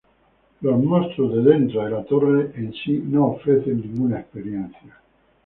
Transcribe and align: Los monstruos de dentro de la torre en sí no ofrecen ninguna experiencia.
Los 0.61 0.83
monstruos 0.83 1.31
de 1.35 1.43
dentro 1.51 1.85
de 1.85 1.91
la 1.91 2.03
torre 2.03 2.51
en 2.55 2.73
sí 2.73 3.03
no 3.05 3.27
ofrecen 3.27 3.81
ninguna 3.81 4.19
experiencia. 4.21 4.99